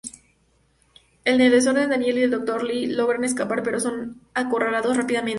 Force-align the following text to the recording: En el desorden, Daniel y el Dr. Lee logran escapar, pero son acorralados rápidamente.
En 1.25 1.41
el 1.41 1.51
desorden, 1.51 1.91
Daniel 1.91 2.17
y 2.17 2.23
el 2.23 2.31
Dr. 2.31 2.63
Lee 2.63 2.87
logran 2.87 3.23
escapar, 3.23 3.61
pero 3.61 3.79
son 3.79 4.19
acorralados 4.33 4.97
rápidamente. 4.97 5.29